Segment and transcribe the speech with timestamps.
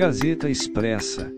[0.00, 1.30] Gazeta Expressa.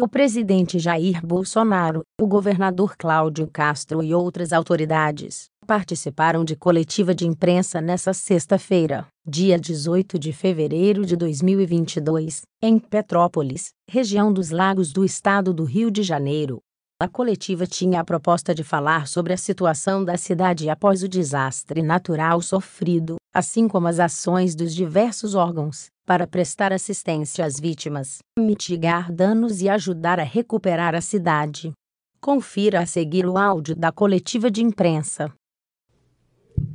[0.00, 7.24] O presidente Jair Bolsonaro, o governador Cláudio Castro e outras autoridades participaram de coletiva de
[7.24, 15.04] imprensa nesta sexta-feira, dia 18 de fevereiro de 2022, em Petrópolis, região dos Lagos do
[15.04, 16.60] estado do Rio de Janeiro.
[17.02, 21.82] A coletiva tinha a proposta de falar sobre a situação da cidade após o desastre
[21.82, 29.12] natural sofrido, assim como as ações dos diversos órgãos para prestar assistência às vítimas, mitigar
[29.12, 31.72] danos e ajudar a recuperar a cidade.
[32.20, 35.28] Confira a seguir o áudio da coletiva de imprensa.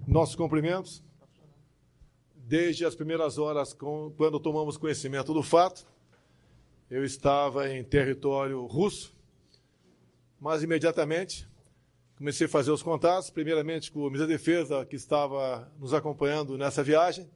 [0.05, 1.01] Nossos cumprimentos.
[2.35, 5.87] Desde as primeiras horas, quando tomamos conhecimento do fato,
[6.91, 9.15] eu estava em território russo
[10.39, 11.47] mas imediatamente
[12.15, 16.57] comecei a fazer os contatos, primeiramente com o ministro da Defesa, que estava nos acompanhando
[16.57, 17.29] nessa viagem.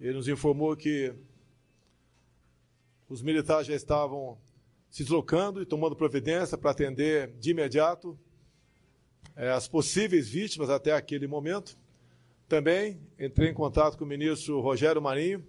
[0.00, 1.14] Ele nos informou que
[3.08, 4.38] os militares já estavam
[4.90, 8.18] se deslocando e tomando providência para atender de imediato
[9.36, 11.76] é, as possíveis vítimas até aquele momento.
[12.48, 15.46] Também entrei em contato com o ministro Rogério Marinho,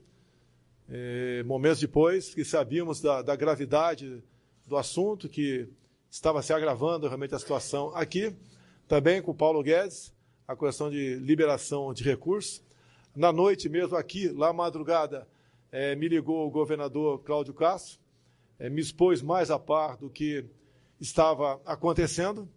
[0.88, 4.24] é, momentos depois, que sabíamos da, da gravidade
[4.68, 5.68] do assunto, que
[6.10, 8.36] estava se agravando realmente a situação aqui,
[8.88, 10.12] também com o Paulo Guedes,
[10.48, 12.64] a questão de liberação de recursos.
[13.16, 15.28] Na noite mesmo aqui, lá madrugada,
[15.72, 18.00] é, me ligou o governador Cláudio Castro,
[18.58, 20.46] é, me expôs mais a par do que
[21.00, 22.50] estava acontecendo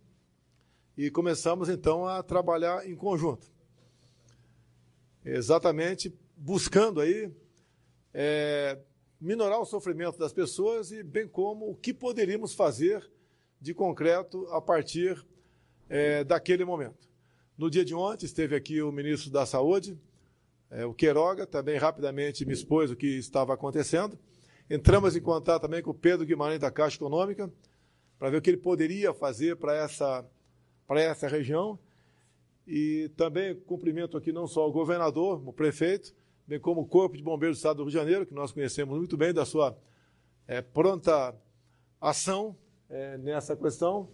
[0.97, 3.51] e começamos então a trabalhar em conjunto.
[5.25, 7.31] Exatamente buscando aí
[8.13, 8.79] é,
[9.21, 13.12] minorar o sofrimento das pessoas e bem como o que poderíamos fazer
[13.63, 15.25] de concreto a partir
[15.89, 17.09] é, daquele momento.
[17.57, 19.97] No dia de ontem esteve aqui o ministro da Saúde,
[20.69, 24.19] é, o Queiroga, também rapidamente me expôs o que estava acontecendo.
[24.69, 27.53] Entramos em contato também com o Pedro Guimarães da Caixa Econômica,
[28.19, 30.27] para ver o que ele poderia fazer para essa,
[30.85, 31.79] para essa região.
[32.67, 36.13] E também cumprimento aqui não só o governador, o prefeito,
[36.49, 38.99] bem como o Corpo de Bombeiros do Estado do Rio de Janeiro, que nós conhecemos
[38.99, 39.77] muito bem da sua
[40.49, 41.33] é, pronta
[42.01, 42.57] ação
[42.93, 44.09] é, nessa questão.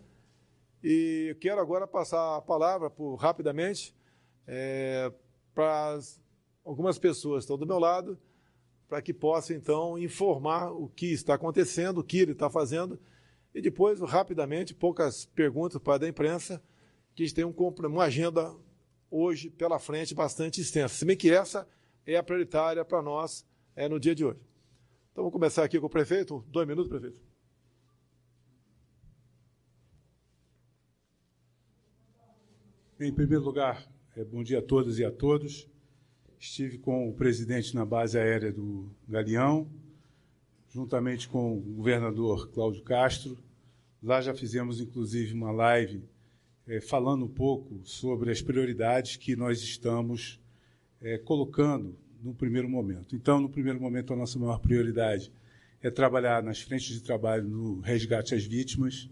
[0.82, 3.94] E quero agora passar a palavra por, rapidamente
[4.46, 5.12] é,
[5.52, 5.98] para
[6.64, 8.18] algumas pessoas que estão do meu lado,
[8.88, 12.98] para que possa então informar o que está acontecendo, o que ele está fazendo,
[13.54, 16.62] e depois, rapidamente, poucas perguntas para a imprensa,
[17.14, 18.54] que a gente tem um, uma agenda
[19.10, 20.94] hoje pela frente bastante extensa.
[20.94, 21.66] Se bem que essa
[22.06, 24.40] é a prioritária para nós é, no dia de hoje.
[25.10, 26.44] Então, vamos começar aqui com o prefeito.
[26.48, 27.27] Dois minutos, prefeito.
[33.00, 35.69] Em primeiro lugar, é, bom dia a todas e a todos.
[36.36, 39.69] Estive com o presidente na base aérea do Galeão,
[40.69, 43.38] juntamente com o governador Cláudio Castro.
[44.03, 46.03] Lá já fizemos, inclusive, uma live
[46.66, 50.41] é, falando um pouco sobre as prioridades que nós estamos
[51.00, 53.14] é, colocando no primeiro momento.
[53.14, 55.31] Então, no primeiro momento, a nossa maior prioridade
[55.81, 59.08] é trabalhar nas frentes de trabalho no resgate às vítimas.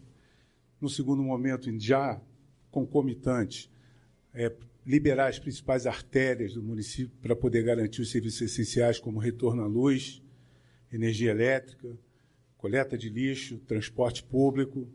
[0.80, 2.20] No segundo momento, já
[2.68, 3.70] concomitante,
[4.36, 4.52] é,
[4.84, 9.66] liberar as principais artérias do município para poder garantir os serviços essenciais como retorno à
[9.66, 10.22] luz,
[10.92, 11.98] energia elétrica,
[12.56, 14.86] coleta de lixo, transporte público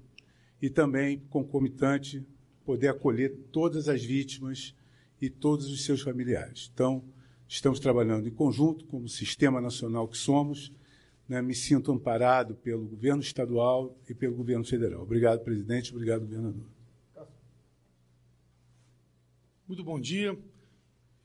[0.61, 2.25] e também, concomitante,
[2.63, 4.75] poder acolher todas as vítimas
[5.19, 6.71] e todos os seus familiares.
[6.73, 7.03] Então,
[7.47, 10.71] estamos trabalhando em conjunto, como sistema nacional que somos.
[11.27, 15.01] Né, me sinto amparado pelo governo estadual e pelo governo federal.
[15.01, 15.93] Obrigado, presidente.
[15.93, 16.80] Obrigado, governador.
[19.71, 20.37] Muito bom dia.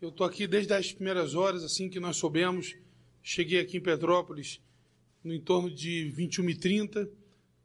[0.00, 2.76] Eu estou aqui desde as primeiras horas, assim que nós soubemos.
[3.20, 4.60] Cheguei aqui em Petrópolis
[5.24, 7.10] no entorno de 21h30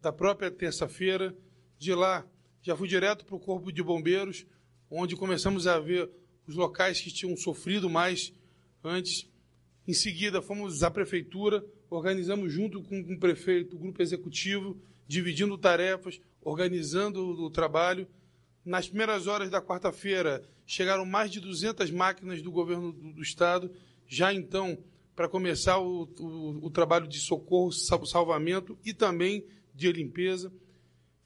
[0.01, 1.37] da própria terça-feira.
[1.77, 2.25] De lá,
[2.63, 4.43] já fui direto para o Corpo de Bombeiros,
[4.89, 6.09] onde começamos a ver
[6.47, 8.33] os locais que tinham sofrido mais
[8.83, 9.29] antes.
[9.87, 16.19] Em seguida, fomos à prefeitura, organizamos junto com o prefeito o grupo executivo, dividindo tarefas,
[16.41, 18.07] organizando o trabalho.
[18.63, 23.71] Nas primeiras horas da quarta-feira, chegaram mais de 200 máquinas do governo do, do Estado,
[24.07, 24.77] já então,
[25.15, 30.51] para começar o, o, o, trabalho de socorro, salvamento e também de limpeza.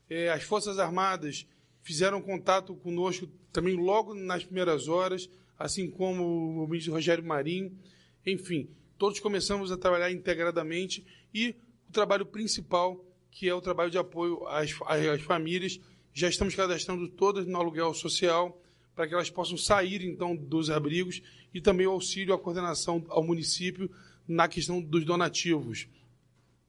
[0.10, 1.46] É, as Forças Armadas
[1.82, 7.78] fizeram contato conosco também logo nas primeiras horas, assim como o ministro Rogério Marinho.
[8.26, 11.56] Enfim, todos começamos a trabalhar integradamente e
[11.88, 15.80] o trabalho principal, que é o trabalho de apoio às, às famílias
[16.16, 18.58] já estamos cadastrando todas no aluguel social
[18.96, 21.22] para que elas possam sair, então, dos abrigos
[21.54, 23.92] e também o auxílio à coordenação ao município
[24.26, 25.90] na questão dos donativos.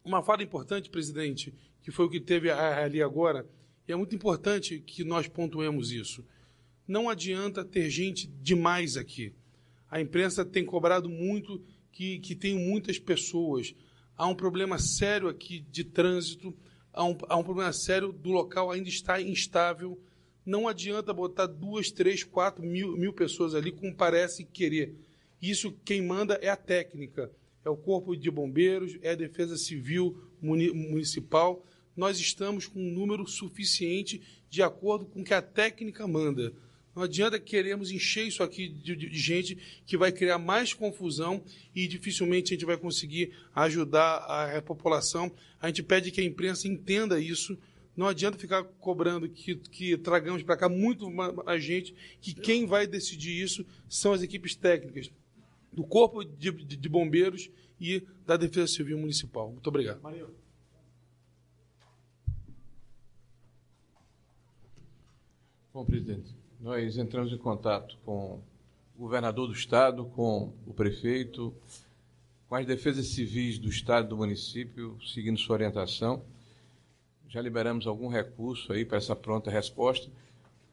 [0.05, 3.49] Uma fala importante, presidente, que foi o que teve ali agora,
[3.87, 6.25] e é muito importante que nós pontuemos isso.
[6.87, 9.33] Não adianta ter gente demais aqui.
[9.89, 13.77] A imprensa tem cobrado muito que, que tem muitas pessoas.
[14.17, 16.53] Há um problema sério aqui de trânsito,
[16.97, 20.01] há um, há um problema sério do local ainda está instável.
[20.45, 24.97] Não adianta botar duas, três, quatro mil, mil pessoas ali como parece querer.
[25.41, 27.31] Isso quem manda é a técnica,
[27.65, 31.63] é o Corpo de Bombeiros, é a Defesa Civil Municipal.
[31.95, 36.55] Nós estamos com um número suficiente de acordo com o que a técnica manda.
[36.97, 41.45] Não adianta queremos encher isso aqui de, de, gente que vai criar mais confusão
[41.75, 45.31] e dificilmente a gente vai conseguir ajudar a, a população.
[45.61, 47.59] A gente pede que a imprensa entenda isso.
[47.95, 52.87] Não adianta ficar cobrando que, que tragamos para cá muito mais gente, que quem vai
[52.87, 55.11] decidir isso são as equipes técnicas
[55.71, 59.53] do Corpo de, de, de Bombeiros e da Defesa Civil Municipal.
[59.53, 60.01] Muito obrigado.
[60.01, 60.27] Maria.
[65.75, 68.41] Bom, presidente, nós entramos em contato com
[68.97, 71.55] o governador do estado, com o prefeito,
[72.49, 76.23] com as defesas civis do estado e do município, seguindo sua orientação.
[77.29, 80.11] Já liberamos algum recurso aí para essa pronta resposta.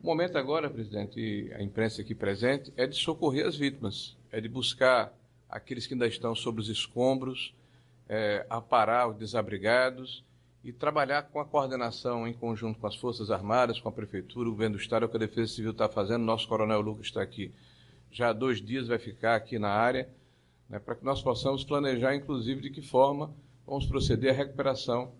[0.01, 4.39] O momento agora, presidente, e a imprensa aqui presente, é de socorrer as vítimas, é
[4.39, 5.13] de buscar
[5.50, 7.53] aqueles que ainda estão sobre os escombros,
[8.07, 10.24] é, aparar os desabrigados
[10.63, 14.54] e trabalhar com a coordenação em conjunto com as Forças Armadas, com a Prefeitura, o
[14.54, 16.24] Governo do Estado, é o que a Defesa Civil está fazendo.
[16.24, 17.54] Nosso Coronel Lucas está aqui
[18.10, 20.07] já há dois dias, vai ficar aqui na área,
[20.69, 23.33] né, para que nós possamos planejar, inclusive, de que forma
[23.65, 25.12] vamos proceder à recuperação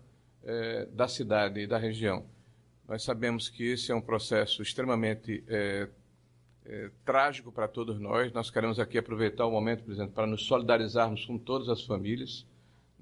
[0.44, 2.24] é, da cidade e da região.
[2.88, 5.88] Nós sabemos que esse é um processo extremamente é,
[6.64, 8.32] é, trágico para todos nós.
[8.32, 12.46] Nós queremos aqui aproveitar o momento, presidente, para nos solidarizarmos com todas as famílias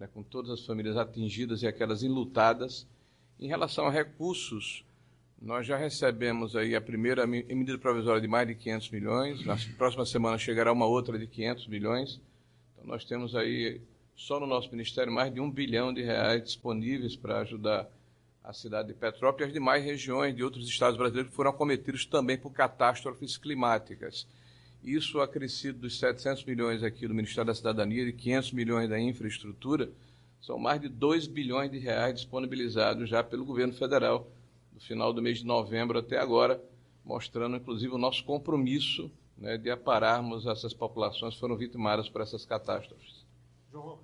[0.03, 2.85] né, com todas as famílias atingidas e aquelas enlutadas.
[3.39, 4.85] Em relação a recursos,
[5.41, 10.05] nós já recebemos aí a primeira medida provisória de mais de 500 milhões, na próxima
[10.05, 12.21] semana chegará uma outra de 500 milhões.
[12.75, 13.81] Então nós temos aí,
[14.17, 17.89] só no nosso ministério, mais de um bilhão de reais disponíveis para ajudar
[18.43, 22.05] a cidade de Petrópolis e as demais regiões de outros estados brasileiros que foram acometidos
[22.07, 24.27] também por catástrofes climáticas.
[24.83, 29.91] Isso acrescido dos 700 milhões aqui do Ministério da Cidadania e 500 milhões da infraestrutura,
[30.41, 34.29] são mais de 2 bilhões de reais disponibilizados já pelo governo federal
[34.73, 36.61] do final do mês de novembro até agora,
[37.05, 39.09] mostrando inclusive o nosso compromisso
[39.39, 43.25] né, de apararmos essas populações que foram vitimadas por essas catástrofes.
[43.71, 44.01] João.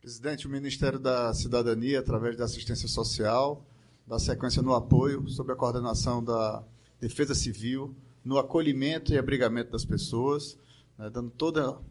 [0.00, 3.64] Presidente, o Ministério da Cidadania, através da assistência social,
[4.06, 6.64] dá sequência no apoio, sob a coordenação da
[7.02, 10.56] defesa civil, no acolhimento e abrigamento das pessoas,
[10.96, 11.82] né, dando todo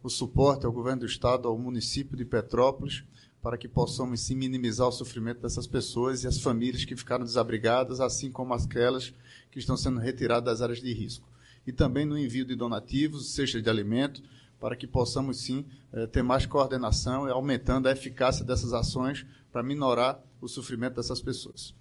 [0.00, 3.02] o suporte ao governo do Estado, ao município de Petrópolis,
[3.42, 8.00] para que possamos sim minimizar o sofrimento dessas pessoas e as famílias que ficaram desabrigadas,
[8.00, 9.12] assim como aquelas
[9.50, 11.28] que estão sendo retiradas das áreas de risco.
[11.66, 14.22] E também no envio de donativos, cestas de alimento,
[14.60, 19.62] para que possamos sim eh, ter mais coordenação e aumentando a eficácia dessas ações para
[19.62, 21.74] minorar o sofrimento dessas pessoas.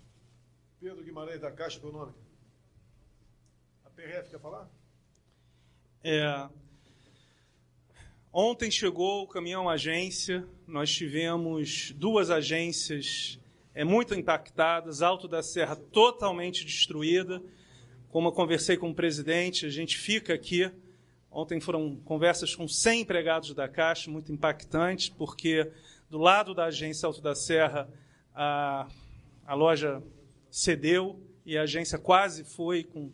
[0.79, 2.19] Pedro Guimarães, da Caixa Econômica.
[3.83, 4.69] A PRF quer falar?
[6.03, 6.47] É,
[8.31, 13.39] ontem chegou o caminhão agência, nós tivemos duas agências
[13.73, 17.41] é, muito impactadas, Alto da Serra totalmente destruída.
[18.09, 20.71] Como eu conversei com o presidente, a gente fica aqui.
[21.31, 25.71] Ontem foram conversas com 100 empregados da Caixa, muito impactantes, porque
[26.07, 27.89] do lado da agência Alto da Serra,
[28.31, 28.87] a,
[29.43, 30.03] a loja
[30.57, 33.11] cedeu e a agência quase foi com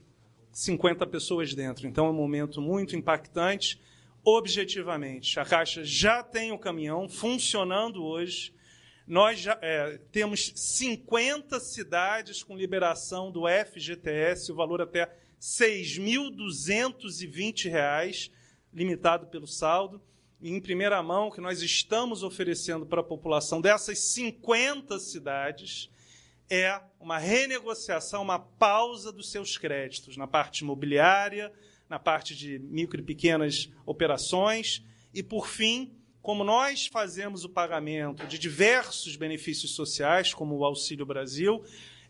[0.52, 1.86] 50 pessoas dentro.
[1.88, 3.82] Então é um momento muito impactante.
[4.24, 8.54] Objetivamente, a Caixa já tem o caminhão funcionando hoje.
[9.06, 18.32] Nós já é, temos 50 cidades com liberação do FGTS, o valor até R$ 6.220,
[18.74, 20.02] limitado pelo saldo.
[20.42, 25.92] E em primeira mão, que nós estamos oferecendo para a população dessas 50 cidades
[26.50, 31.52] é uma renegociação, uma pausa dos seus créditos na parte imobiliária,
[31.90, 34.84] na parte de micro e pequenas operações
[35.14, 41.06] e, por fim, como nós fazemos o pagamento de diversos benefícios sociais, como o Auxílio
[41.06, 41.64] Brasil,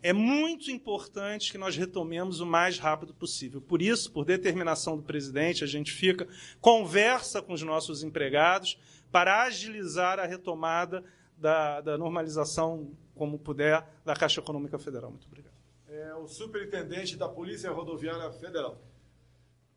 [0.04, 3.62] é muito importante que nós retomemos o mais rápido possível.
[3.62, 6.28] Por isso, por determinação do presidente, a gente fica,
[6.60, 8.78] conversa com os nossos empregados
[9.12, 11.04] para agilizar a retomada
[11.38, 15.10] da, da normalização como puder, da Caixa Econômica Federal.
[15.10, 15.54] Muito obrigado.
[15.88, 18.82] É o superintendente da Polícia Rodoviária Federal.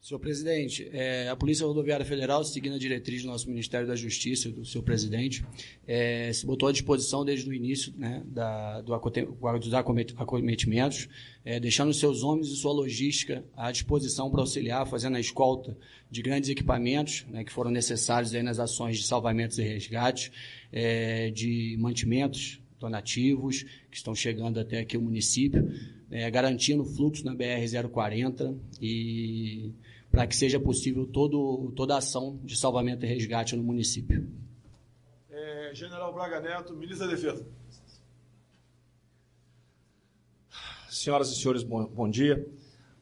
[0.06, 4.48] Senhor presidente, é, a Polícia Rodoviária Federal, seguindo a diretriz do nosso Ministério da Justiça,
[4.50, 5.44] do seu presidente,
[5.84, 8.96] é, se botou à disposição desde o início né, da, do,
[9.58, 11.08] dos acometimentos,
[11.44, 15.76] é, deixando seus homens e sua logística à disposição para auxiliar, fazendo a escolta
[16.08, 20.30] de grandes equipamentos né, que foram necessários aí nas ações de salvamentos e resgates,
[20.72, 25.68] é, de mantimentos donativos que estão chegando até aqui o município,
[26.10, 29.72] é, garantindo o fluxo na BR-040 e
[30.10, 34.26] para que seja possível todo, toda a ação de salvamento e resgate no município.
[35.28, 37.46] É, General Braga Neto, ministro da Defesa.
[40.88, 42.48] Senhoras e senhores, bom, bom dia.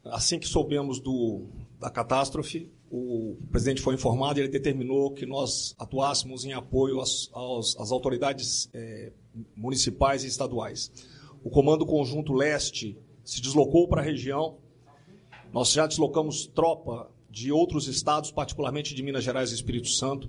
[0.04, 1.46] Assim que soubemos do,
[1.78, 7.30] da catástrofe, o presidente foi informado e ele determinou que nós atuássemos em apoio às,
[7.78, 9.12] às, autoridades é,
[9.56, 10.92] municipais e estaduais.
[11.42, 14.58] O Comando Conjunto Leste se deslocou para a região
[15.54, 20.28] nós já deslocamos tropa de outros estados, particularmente de Minas Gerais e Espírito Santo.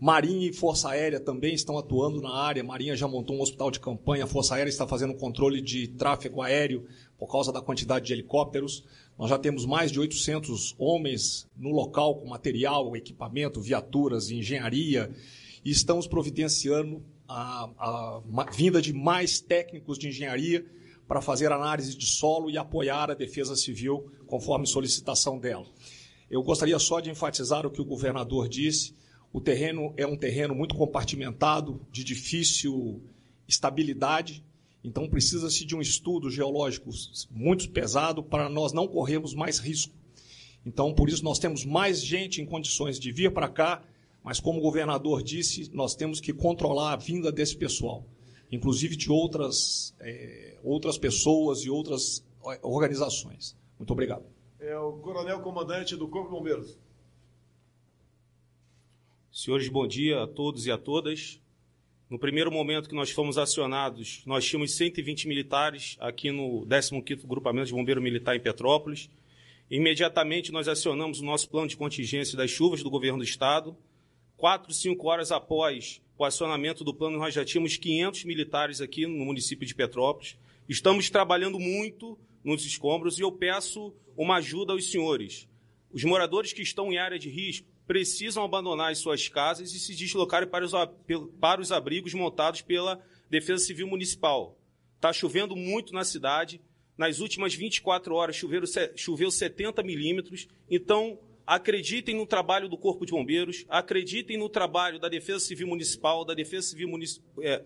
[0.00, 2.64] Marinha e Força Aérea também estão atuando na área.
[2.64, 6.42] Marinha já montou um hospital de campanha, a Força Aérea está fazendo controle de tráfego
[6.42, 6.84] aéreo
[7.18, 8.84] por causa da quantidade de helicópteros.
[9.18, 15.10] Nós já temos mais de 800 homens no local com material, equipamento, viaturas, engenharia
[15.64, 20.64] e estamos providenciando a, a, a vinda de mais técnicos de engenharia
[21.08, 25.66] para fazer análise de solo e apoiar a defesa civil conforme solicitação dela.
[26.30, 28.94] Eu gostaria só de enfatizar o que o governador disse.
[29.32, 33.02] O terreno é um terreno muito compartimentado, de difícil
[33.46, 34.44] estabilidade,
[34.86, 36.90] então precisa-se de um estudo geológico
[37.30, 39.92] muito pesado para nós não corrermos mais risco.
[40.64, 43.82] Então, por isso, nós temos mais gente em condições de vir para cá,
[44.22, 48.04] mas, como o governador disse, nós temos que controlar a vinda desse pessoal
[48.50, 52.24] inclusive de outras, é, outras pessoas e outras
[52.62, 53.56] organizações.
[53.78, 54.24] Muito obrigado.
[54.58, 56.78] É o coronel comandante do Corpo de Bombeiros.
[59.30, 61.40] Senhores, bom dia a todos e a todas.
[62.08, 67.66] No primeiro momento que nós fomos acionados, nós tínhamos 120 militares aqui no 15º Grupamento
[67.66, 69.10] de Bombeiro Militar em Petrópolis.
[69.68, 73.76] Imediatamente nós acionamos o nosso plano de contingência das chuvas do governo do estado.
[74.36, 79.24] Quatro, cinco horas após o acionamento do plano, nós já tínhamos 500 militares aqui no
[79.24, 80.38] município de Petrópolis.
[80.68, 85.48] Estamos trabalhando muito nos escombros e eu peço uma ajuda aos senhores.
[85.92, 89.94] Os moradores que estão em área de risco precisam abandonar as suas casas e se
[89.94, 90.72] deslocarem para os,
[91.40, 93.00] para os abrigos montados pela
[93.30, 94.58] Defesa Civil Municipal.
[94.96, 96.60] Está chovendo muito na cidade.
[96.98, 98.36] Nas últimas 24 horas
[98.96, 100.48] choveu 70 milímetros.
[100.70, 106.24] Então, acreditem no trabalho do Corpo de Bombeiros, acreditem no trabalho da Defesa Civil Municipal,
[106.24, 106.90] da Defesa Civil,
[107.40, 107.62] é,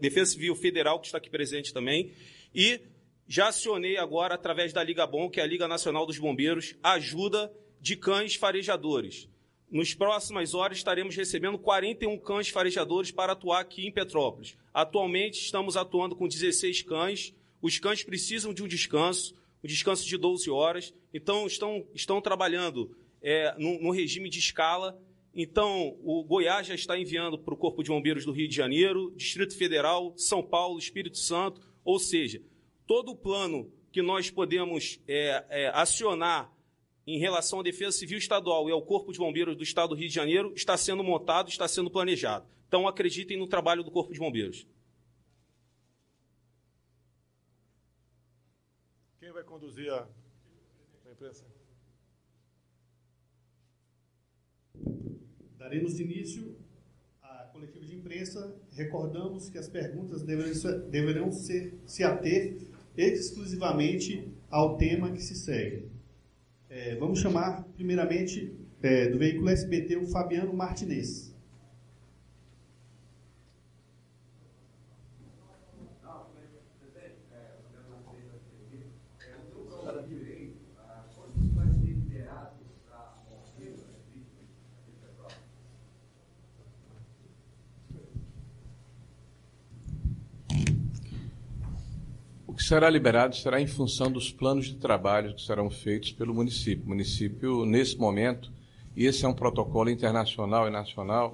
[0.00, 2.12] Defesa Civil Federal, que está aqui presente também,
[2.54, 2.80] e
[3.26, 7.52] já acionei agora, através da Liga Bom, que é a Liga Nacional dos Bombeiros, ajuda
[7.78, 9.28] de cães farejadores.
[9.70, 14.56] Nos próximas horas estaremos recebendo 41 cães farejadores para atuar aqui em Petrópolis.
[14.72, 17.34] Atualmente estamos atuando com 16 cães.
[17.60, 20.94] Os cães precisam de um descanso, um descanso de 12 horas.
[21.12, 24.98] Então estão, estão trabalhando é, no, no regime de escala.
[25.34, 29.12] Então, o Goiás já está enviando para o Corpo de Bombeiros do Rio de Janeiro,
[29.14, 32.42] Distrito Federal, São Paulo, Espírito Santo, ou seja,
[32.86, 36.50] todo o plano que nós podemos é, é, acionar
[37.08, 40.08] em relação à Defesa Civil Estadual e ao Corpo de Bombeiros do Estado do Rio
[40.08, 42.46] de Janeiro está sendo montado, está sendo planejado.
[42.68, 44.66] Então, acreditem no trabalho do Corpo de Bombeiros.
[49.18, 50.06] Quem vai conduzir a,
[51.06, 51.46] a imprensa?
[55.56, 56.56] Daremos início
[57.22, 58.54] à coletiva de imprensa.
[58.72, 62.58] Recordamos que as perguntas deverão, ser, se ater
[62.94, 65.97] exclusivamente ao tema que se segue.
[66.80, 71.27] É, vamos chamar, primeiramente, é, do veículo SBT, o Fabiano Martinez.
[92.68, 96.84] Será liberado será em função dos planos de trabalho que serão feitos pelo município.
[96.84, 98.52] O município, nesse momento,
[98.94, 101.32] e esse é um protocolo internacional e nacional,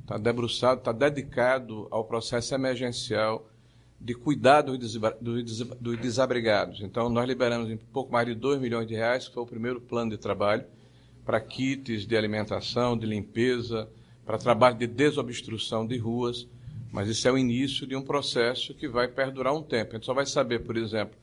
[0.00, 3.48] está debruçado, está dedicado ao processo emergencial
[4.00, 6.80] de cuidado dos desabrigados.
[6.80, 9.80] Então, nós liberamos em pouco mais de 2 milhões de reais, que foi o primeiro
[9.80, 10.64] plano de trabalho,
[11.24, 13.88] para kits de alimentação, de limpeza,
[14.26, 16.48] para trabalho de desobstrução de ruas,
[16.92, 19.92] mas isso é o início de um processo que vai perdurar um tempo.
[19.92, 21.16] A gente só vai saber, por exemplo,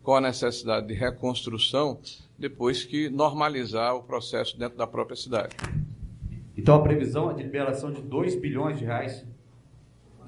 [0.00, 1.98] com a necessidade de reconstrução
[2.38, 5.56] depois que normalizar o processo dentro da própria cidade.
[6.56, 9.26] Então a previsão é de liberação de 2 bilhões de reais?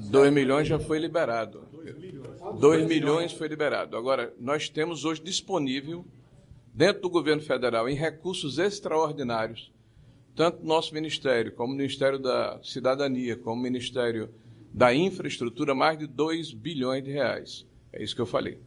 [0.01, 1.63] 2 milhões já foi liberado.
[2.59, 3.97] 2 milhões foi liberado.
[3.97, 6.05] Agora, nós temos hoje disponível,
[6.75, 9.73] dentro do governo federal, em recursos extraordinários,
[10.35, 14.29] tanto nosso ministério, como o Ministério da Cidadania, como o Ministério
[14.73, 17.67] da Infraestrutura, mais de 2 bilhões de reais.
[17.93, 18.59] É isso que eu falei.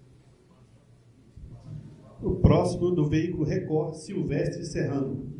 [2.21, 5.31] O próximo do veículo Record, Silvestre Serrano.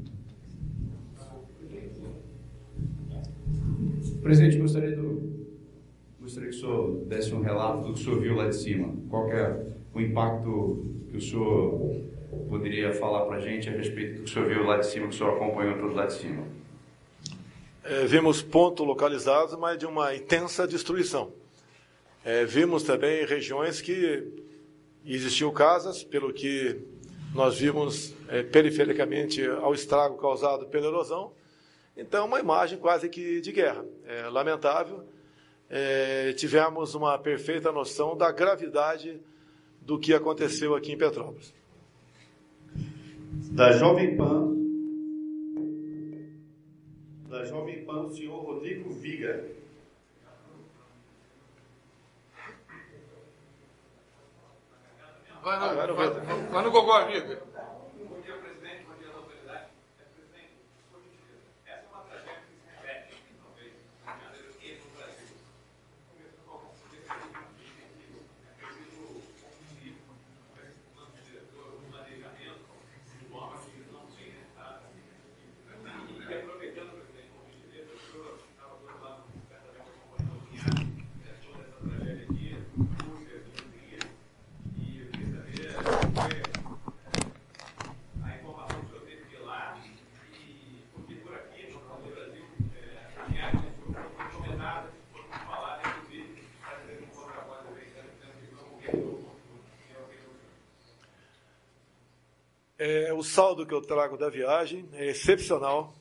[4.21, 5.47] Presidente, gostaria, do,
[6.19, 8.93] gostaria que o senhor desse um relato do que o senhor viu lá de cima.
[9.09, 12.01] Qual é o impacto que o senhor
[12.47, 15.07] poderia falar para a gente a respeito do que o senhor viu lá de cima,
[15.07, 16.43] que o senhor acompanhou tudo lá de cima?
[17.83, 21.31] É, vimos pontos localizados, mas de uma intensa destruição.
[22.23, 24.41] É, vimos também regiões que
[25.05, 26.79] Existiam casas, pelo que
[27.33, 31.31] nós vimos é, perifericamente ao estrago causado pela erosão.
[31.97, 33.83] Então, uma imagem quase que de guerra.
[34.05, 35.03] É lamentável.
[35.67, 39.19] É, tivemos uma perfeita noção da gravidade
[39.81, 41.51] do que aconteceu aqui em Petrópolis.
[43.53, 44.50] Da Jovem Pan,
[47.41, 49.43] da Jovem Pan, o senhor Rodrigo Viga.
[55.43, 56.09] Vai no, vai,
[56.51, 57.41] vai, no Gogó, amiga.
[102.83, 105.93] É, o saldo que eu trago da viagem é excepcional.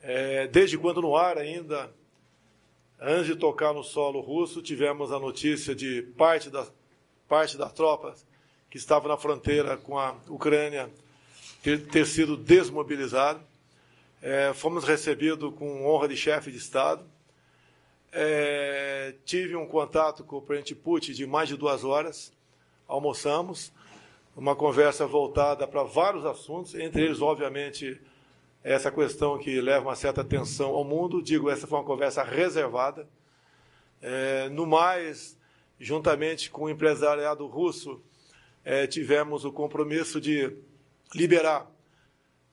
[0.00, 1.92] É, desde quando no ar ainda,
[2.98, 6.66] antes de tocar no solo russo, tivemos a notícia de parte da
[7.28, 8.26] parte das tropas
[8.70, 10.88] que estavam na fronteira com a Ucrânia
[11.62, 13.42] ter, ter sido desmobilizado.
[14.22, 17.04] É, fomos recebidos com honra de chefe de Estado.
[18.10, 22.32] É, tive um contato com o presidente Putin de mais de duas horas.
[22.86, 23.70] Almoçamos
[24.38, 28.00] uma conversa voltada para vários assuntos, entre eles, obviamente,
[28.62, 31.20] essa questão que leva uma certa atenção ao mundo.
[31.20, 33.08] Digo, essa foi uma conversa reservada.
[34.00, 35.36] É, no mais,
[35.80, 38.00] juntamente com o empresariado russo,
[38.64, 40.56] é, tivemos o compromisso de
[41.12, 41.68] liberar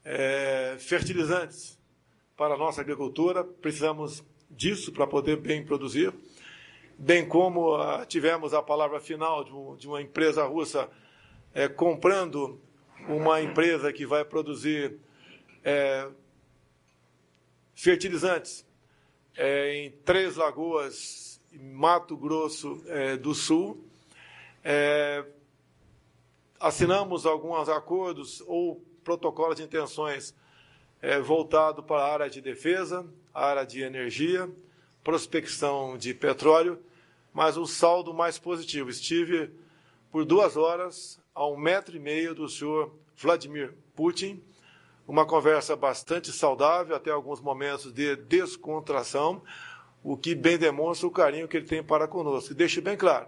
[0.03, 1.77] é, fertilizantes
[2.35, 3.43] para a nossa agricultura.
[3.43, 6.11] Precisamos disso para poder bem produzir.
[6.97, 10.89] Bem como ah, tivemos a palavra final de, um, de uma empresa russa
[11.55, 12.59] é, comprando
[13.07, 14.99] uma empresa que vai produzir
[15.63, 16.09] é,
[17.73, 18.67] fertilizantes
[19.37, 23.81] é, em Três Lagoas, Mato Grosso é, do Sul.
[24.65, 25.23] É,
[26.59, 30.35] assinamos alguns acordos ou protocolos de intenções
[31.01, 34.51] é, voltado para a área de defesa, área de energia,
[35.01, 36.83] prospecção de petróleo,
[37.33, 38.89] mas o saldo mais positivo.
[38.89, 39.51] Estive
[40.11, 44.41] por duas horas a um metro e meio do senhor Vladimir Putin,
[45.05, 49.43] uma conversa bastante saudável, até alguns momentos de descontração,
[50.01, 52.53] o que bem demonstra o carinho que ele tem para conosco.
[52.53, 53.27] E deixe bem claro,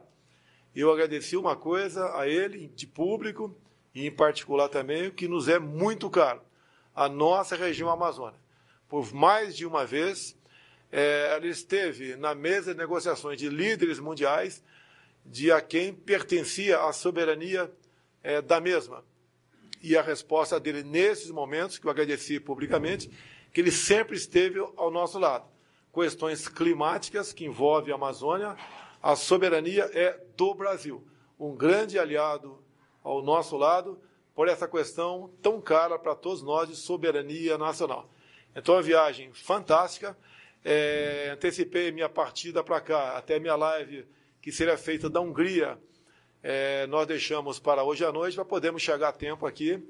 [0.73, 3.53] eu agradeci uma coisa a ele, de público,
[3.93, 6.41] e em particular também, o que nos é muito caro,
[6.95, 8.39] a nossa região Amazônia.
[8.87, 10.37] Por mais de uma vez,
[10.91, 14.63] é, ela esteve na mesa de negociações de líderes mundiais
[15.25, 17.69] de a quem pertencia a soberania
[18.23, 19.03] é, da mesma.
[19.81, 23.09] E a resposta dele nesses momentos, que eu agradeci publicamente,
[23.53, 25.45] que ele sempre esteve ao nosso lado.
[25.93, 28.55] Questões climáticas que envolvem a Amazônia,
[29.01, 31.05] a soberania é do Brasil.
[31.39, 32.63] Um grande aliado
[33.03, 33.99] ao nosso lado
[34.35, 38.09] por essa questão tão cara para todos nós de soberania nacional.
[38.55, 40.17] Então, a viagem fantástica.
[40.65, 44.05] É, antecipei minha partida para cá, até minha live
[44.41, 45.77] que seria feita da Hungria
[46.49, 49.85] é, nós deixamos para hoje à noite para podermos chegar a tempo aqui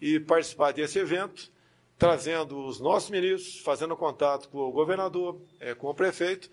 [0.00, 1.48] e participar desse evento,
[1.96, 6.50] trazendo os nossos ministros, fazendo contato com o governador, é, com o prefeito,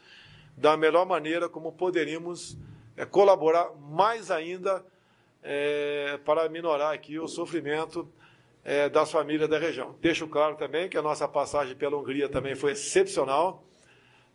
[0.55, 2.59] da melhor maneira como poderíamos
[2.95, 4.85] é, colaborar mais ainda
[5.41, 8.07] é, para minorar aqui o sofrimento
[8.63, 9.95] é, das famílias da região.
[9.99, 13.65] Deixo claro também que a nossa passagem pela Hungria também foi excepcional,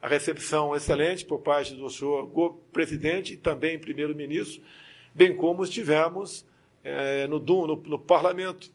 [0.03, 2.29] a recepção excelente por parte do senhor
[2.73, 4.61] presidente e também primeiro-ministro,
[5.15, 6.45] bem como estivemos
[6.83, 8.71] é, no, no, no, parlamento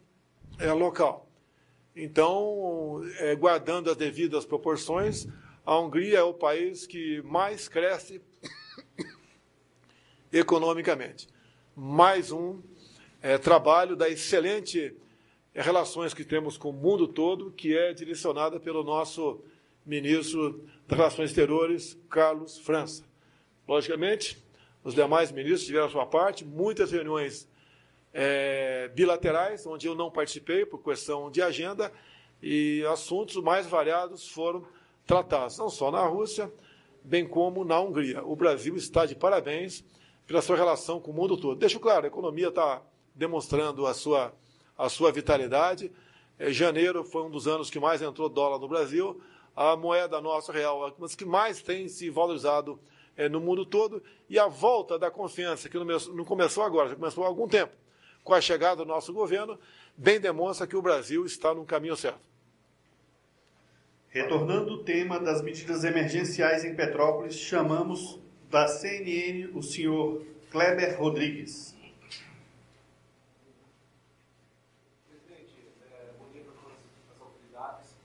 [0.57, 1.29] é, local.
[1.95, 5.27] Então, é, guardando as devidas proporções,
[5.65, 8.21] a Hungria é o país que mais cresce
[10.31, 11.27] economicamente.
[11.75, 12.61] Mais um
[13.21, 14.95] é, trabalho da excelente
[15.53, 19.43] é, relações que temos com o mundo todo, que é direcionada pelo nosso
[19.85, 23.03] ministro das Relações Exteriores, Carlos França.
[23.67, 24.41] Logicamente,
[24.83, 27.47] os demais ministros tiveram a sua parte, muitas reuniões
[28.13, 31.91] é, bilaterais, onde eu não participei por questão de agenda,
[32.41, 34.65] e assuntos mais variados foram
[35.05, 36.51] tratados, não só na Rússia,
[37.03, 38.23] bem como na Hungria.
[38.23, 39.83] O Brasil está de parabéns
[40.25, 41.57] pela sua relação com o mundo todo.
[41.57, 42.81] Deixo claro, a economia está
[43.15, 44.33] demonstrando a sua,
[44.77, 45.91] a sua vitalidade.
[46.37, 49.19] É, janeiro foi um dos anos que mais entrou dólar no Brasil.
[49.55, 52.79] A moeda nossa real uma das que mais tem se valorizado
[53.19, 54.01] é, no mundo todo.
[54.29, 57.75] E a volta da confiança, que não começou agora, já começou há algum tempo,
[58.23, 59.59] com a chegada do nosso governo,
[59.95, 62.21] bem demonstra que o Brasil está no caminho certo.
[64.07, 68.17] Retornando ao tema das medidas emergenciais em Petrópolis, chamamos
[68.49, 71.75] da CNN, o senhor Kleber Rodrigues.
[75.07, 76.79] Presidente, é, bom dia para todas
[77.13, 77.95] as autoridades.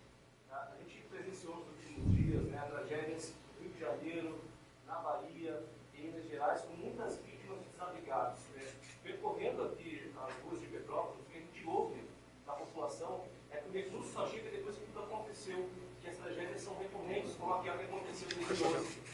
[0.50, 4.44] A gente presenciou nos últimos dias né, tragédias no Rio de Janeiro,
[4.87, 8.38] na Bahia, em Minas Gerais, com muitas vítimas desabrigadas.
[8.55, 8.66] Né?
[9.03, 12.00] Percorrendo aqui as ruas de Petrópolis, o que a gente ouve
[12.46, 15.68] da população é que o recurso só chega depois que tudo aconteceu,
[16.03, 19.04] que as tragédias são recorrentes, como aquela que 2012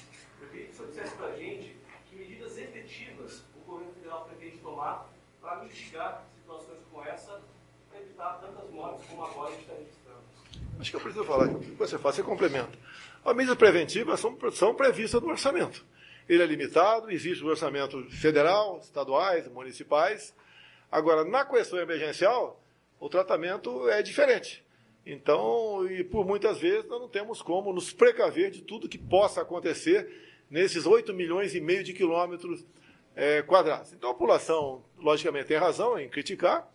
[0.80, 1.76] senhor dissesse para a gente
[2.08, 7.40] que medidas efetivas o governo federal pretende tomar para mitigar situações como essa,
[7.90, 10.20] para evitar tantas mortes como agora a gente está registrando.
[10.78, 12.78] Acho que eu preciso falar, você faz, você complementa.
[13.24, 15.84] As medidas preventivas são, são previstas no orçamento.
[16.28, 20.34] Ele é limitado, existe o orçamento federal, estaduais, municipais.
[20.90, 22.62] Agora, na questão emergencial,
[22.98, 24.64] o tratamento é diferente.
[25.04, 29.40] Então, e por muitas vezes, nós não temos como nos precaver de tudo que possa
[29.40, 30.08] acontecer
[30.50, 32.64] nesses 8 milhões e meio de quilômetros
[33.14, 33.92] é, quadrados.
[33.92, 36.68] Então a população, logicamente, tem razão em criticar,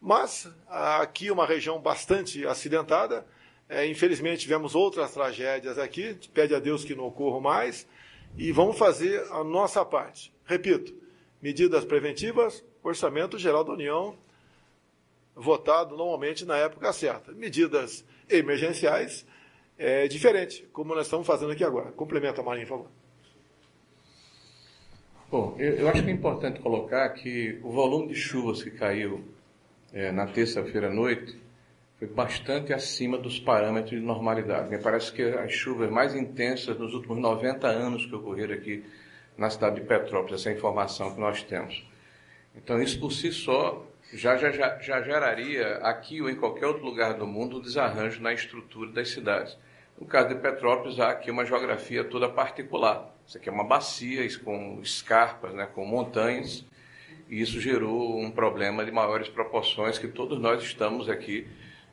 [0.00, 3.26] mas aqui uma região bastante acidentada.
[3.68, 7.86] É, infelizmente tivemos outras tragédias aqui, pede a Deus que não ocorram mais,
[8.36, 10.32] e vamos fazer a nossa parte.
[10.44, 10.94] Repito,
[11.40, 14.16] medidas preventivas, orçamento geral da União,
[15.38, 17.32] votado normalmente na época certa.
[17.32, 19.24] Medidas emergenciais,
[19.78, 21.92] é diferente, como nós estamos fazendo aqui agora.
[21.92, 22.90] Complementa, Marinho, por favor.
[25.30, 29.22] Bom, eu, eu, acho que é importante colocar que o volume de chuvas que caiu
[29.92, 31.38] é, na terça-feira à noite
[31.98, 34.70] foi bastante acima dos parâmetros de normalidade.
[34.70, 38.84] Me parece que as chuvas mais intensas nos últimos 90 anos que ocorreram aqui
[39.36, 41.84] na cidade de Petrópolis, essa informação que nós temos.
[42.56, 47.14] Então, isso por si só já, já, já, geraria aqui ou em qualquer outro lugar
[47.14, 49.56] do mundo um desarranjo na estrutura das cidades.
[50.00, 53.14] No caso de Petrópolis, há aqui uma geografia toda particular.
[53.26, 56.64] Isso aqui é uma bacia com escarpas, né, com montanhas,
[57.28, 61.46] e isso gerou um problema de maiores proporções que todos nós estamos aqui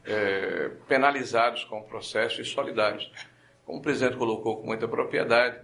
[0.06, 3.12] é, penalizados com o processo e solidários.
[3.66, 5.60] Como o presidente colocou com muita propriedade,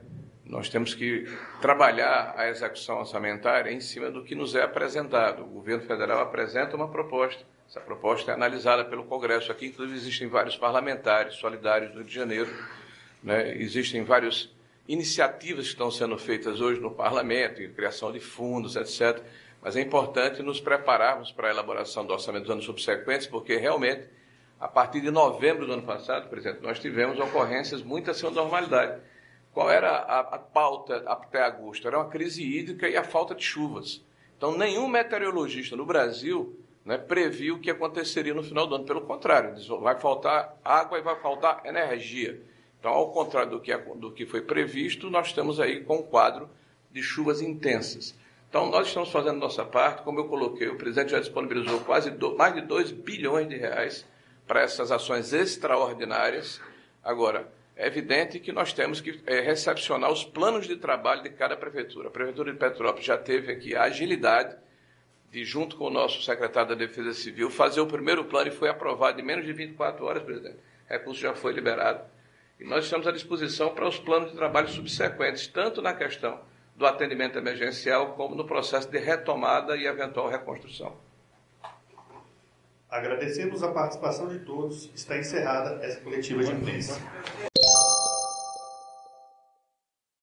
[0.45, 1.25] nós temos que
[1.62, 5.43] trabalhar a execução orçamentária em cima do que nos é apresentado.
[5.43, 9.49] O governo federal apresenta uma proposta essa proposta é analisada pelo Congresso.
[9.49, 12.54] Aqui, inclusive, existem vários parlamentares solidários do Rio de Janeiro.
[13.23, 13.56] Né?
[13.56, 14.54] Existem várias
[14.89, 19.23] iniciativas que estão sendo feitas hoje no parlamento, criação de fundos, etc.
[19.62, 24.06] Mas é importante nos prepararmos para a elaboração do orçamento dos anos subsequentes, porque realmente,
[24.60, 28.41] a partir de novembro do ano passado, por exemplo, nós tivemos ocorrências muito acima da
[28.41, 29.01] normalidade.
[29.53, 31.87] Qual era a, a pauta até agosto?
[31.87, 34.03] Era uma crise hídrica e a falta de chuvas.
[34.37, 38.85] Então, nenhum meteorologista no Brasil né, previu o que aconteceria no final do ano.
[38.85, 42.41] Pelo contrário, vai faltar água e vai faltar energia.
[42.79, 46.49] Então, ao contrário do que, do que foi previsto, nós estamos aí com um quadro
[46.89, 48.15] de chuvas intensas.
[48.49, 52.35] Então, nós estamos fazendo nossa parte, como eu coloquei, o presidente já disponibilizou quase do,
[52.35, 54.05] mais de 2 bilhões de reais
[54.47, 56.59] para essas ações extraordinárias.
[57.03, 57.47] Agora,
[57.81, 62.09] é evidente que nós temos que é, recepcionar os planos de trabalho de cada prefeitura.
[62.09, 64.55] A Prefeitura de Petrópolis já teve aqui a agilidade
[65.31, 68.69] de, junto com o nosso secretário da Defesa Civil, fazer o primeiro plano e foi
[68.69, 70.57] aprovado em menos de 24 horas, presidente.
[70.87, 72.03] O recurso já foi liberado.
[72.59, 76.39] E nós estamos à disposição para os planos de trabalho subsequentes, tanto na questão
[76.75, 80.95] do atendimento emergencial, como no processo de retomada e eventual reconstrução.
[82.87, 84.91] Agradecemos a participação de todos.
[84.93, 86.99] Está encerrada essa coletiva de imprensa.